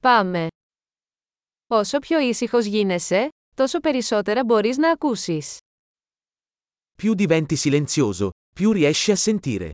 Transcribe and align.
Πάμε. 0.00 0.46
Όσο 1.66 1.98
πιο 1.98 2.18
ήσυχος 2.18 2.64
γίνεσαι, 2.64 3.28
τόσο 3.56 3.80
περισσότερα 3.80 4.44
μπορείς 4.44 4.76
να 4.76 4.90
ακούσεις. 4.90 5.56
Più 7.02 7.14
diventi 7.14 7.56
silenzioso, 7.56 8.28
più 8.54 8.72
riesci 8.72 9.12
a 9.12 9.16
sentire. 9.16 9.70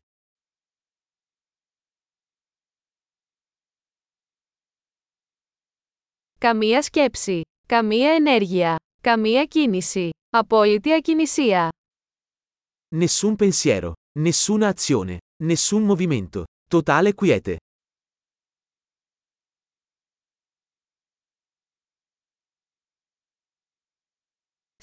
Καμία 6.39 6.81
σκέψη. 6.81 7.41
Καμία 7.67 8.13
ενέργεια. 8.13 8.75
Καμία 9.01 9.45
κίνηση. 9.45 10.09
Απόλυτη 10.29 10.93
ακινησία. 10.93 11.69
Nessun 12.95 13.35
pensiero, 13.35 13.91
nessuna 14.19 14.67
azione, 14.73 15.17
nessun 15.43 15.83
movimento. 15.83 16.43
Totale 16.69 17.13
quiete. 17.13 17.55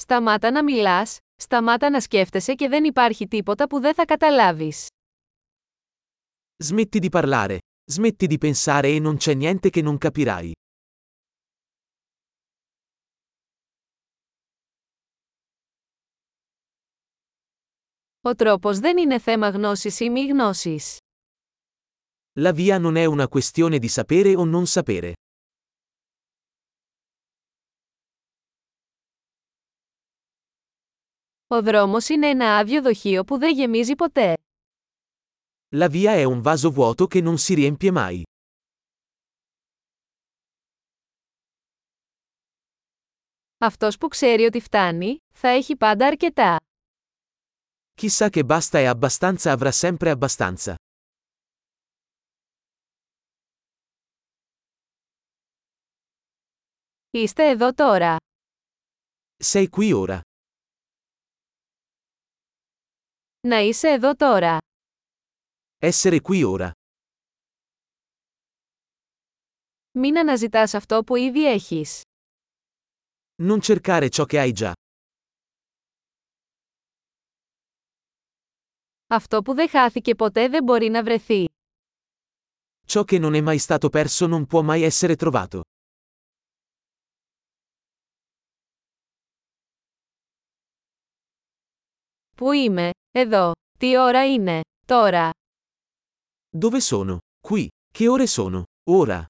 Σταμάτα 0.02 0.52
να 0.52 0.64
μιλάς, 0.64 1.18
σταμάτα 1.36 1.90
να 1.90 2.02
σκέφτεσαι 2.02 2.54
και 2.54 2.68
δεν 2.68 2.84
υπάρχει 2.84 3.28
τίποτα 3.28 3.68
που 3.68 3.80
δεν 3.80 3.94
θα 3.94 4.06
καταλάβεις. 4.06 4.88
Smetti 6.64 7.00
di 7.00 7.10
parlare, 7.10 7.58
smetti 7.92 8.28
di 8.28 8.38
pensare 8.38 8.90
e 8.96 9.00
non 9.00 9.18
c'è 9.18 9.34
niente 9.34 9.70
che 9.70 9.82
non 9.82 9.98
capirai. 9.98 10.52
Ο 18.22 18.36
τρόπος 18.36 18.80
δεν 18.80 18.98
είναι 18.98 19.20
θέμα 19.20 19.50
γνώσης 19.50 20.00
ή 20.00 20.10
μη 20.10 20.26
γνώσης. 20.26 20.98
La 22.40 22.52
via 22.52 22.78
non 22.78 22.96
è 22.96 23.06
una 23.06 23.28
questione 23.28 23.80
di 23.80 23.88
sapere 23.88 24.36
o 24.36 24.44
non 24.46 24.66
sapere. 24.68 25.14
Ο 31.53 31.63
δρόμος 31.63 32.09
είναι 32.09 32.29
ένα 32.29 32.57
άδειο 32.57 32.83
δοχείο 32.83 33.25
που 33.25 33.39
δεν 33.39 33.55
γεμίζει 33.55 33.95
ποτέ. 33.95 34.37
La 35.77 35.89
via 35.89 36.13
è 36.13 36.25
un 36.25 36.43
vaso 36.43 36.71
vuoto 36.71 37.07
che 37.07 37.21
non 37.21 37.39
si 37.39 37.55
riempie 37.55 37.93
mai. 37.93 38.23
Αυτός 43.59 43.99
που 43.99 44.09
ξέρει 44.09 44.45
ότι 44.45 44.61
φτάνει, 44.61 45.17
θα 45.33 45.49
έχει 45.49 45.77
πάντα 45.77 46.07
αρκετά. 46.07 46.57
Chi 48.01 48.09
sa 48.09 48.29
che 48.29 48.45
basta 48.45 48.79
e 48.79 48.85
abbastanza 48.87 49.53
avrà 49.53 49.71
sempre 49.71 50.11
abbastanza. 50.11 50.75
Είστε 57.11 57.49
εδώ 57.49 57.75
τώρα. 57.75 58.17
Sei 59.45 59.69
qui 59.69 59.93
ora. 59.93 60.21
Να 63.49 63.59
είσαι 63.59 63.89
εδώ 63.89 64.15
τώρα. 64.15 64.59
Essere 65.79 66.21
qui 66.21 66.45
ora. 66.45 66.71
Μην 69.91 70.19
αναζητάς 70.19 70.75
αυτό 70.75 71.05
που 71.05 71.17
ήδη 71.17 71.47
έχεις. 71.47 72.01
Non 73.43 73.61
cercare 73.61 74.09
ciò 74.09 74.25
che 74.25 74.39
hai 74.39 74.53
già. 74.53 74.73
Αυτό 79.07 79.43
που 79.43 79.55
δεν 79.55 79.69
χάθηκε 79.69 80.15
ποτέ 80.15 80.49
δεν 80.49 80.65
μπορεί 80.65 80.89
να 80.89 81.03
βρεθεί. 81.03 81.45
Ciò 82.87 83.05
che 83.05 83.19
non 83.19 83.35
è 83.35 83.41
mai 83.41 83.59
stato 83.59 83.89
perso 83.89 84.27
non 84.27 84.47
può 84.47 84.63
mai 84.63 84.83
essere 84.83 85.17
trovato. 85.17 85.63
Πού 92.38 92.52
είμαι, 92.52 92.90
εδώ. 93.12 93.52
Τι 93.80 93.98
ώρα 93.98 94.32
είναι, 94.34 94.62
τώρα. 94.86 95.30
Dove 96.60 96.80
sono? 96.90 97.18
Qui. 97.48 97.68
Che 97.94 98.08
ore 98.08 98.28
sono? 98.28 98.64
Ora. 98.90 99.26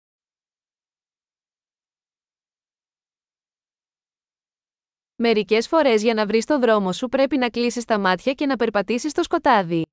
Μερικές 5.16 5.68
φορές 5.68 6.02
για 6.04 6.14
να 6.14 6.26
βρεις 6.26 6.46
το 6.46 6.60
δρόμο 6.60 6.92
σου 6.94 7.08
πρέπει 7.08 7.38
να 7.38 7.50
κλείσεις 7.50 7.86
τα 7.86 8.00
μάτια 8.00 8.34
και 8.34 8.46
να 8.46 8.56
περπατήσεις 8.56 9.12
στο 9.12 9.24
σκοτάδι. 9.24 9.86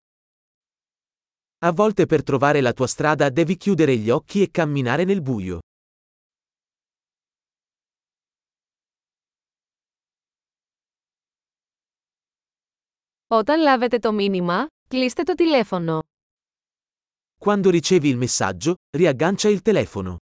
A 1.59 1.73
volte 1.73 2.07
per 2.07 2.23
trovare 2.23 2.61
la 2.61 2.73
tua 2.73 2.87
strada 2.87 3.31
devi 3.31 3.57
chiudere 3.57 3.97
gli 3.97 4.11
occhi 4.11 4.43
e 4.43 4.51
camminare 4.51 5.05
nel 5.05 5.23
buio. 5.23 5.59
Όταν 13.32 13.60
λάβετε 13.62 14.00
το 14.00 14.14
μήνυμα, 14.14 14.68
κλείστε 14.88 15.24
το 15.24 15.34
τηλέφωνο. 15.34 16.00
Quando 17.46 17.80
ricevi 17.80 18.04
il 18.04 18.28
messaggio, 18.28 18.74
riaggancia 18.98 19.50
il 19.50 19.62
telefono. 19.62 20.16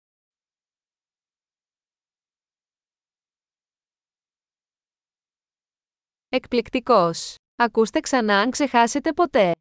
Εκπληκτικός! 6.30 7.36
Ακούστε 7.56 8.00
ξανά 8.00 8.40
αν 8.40 8.52
ξεχάσετε 8.52 9.14
ποτέ. 9.14 9.52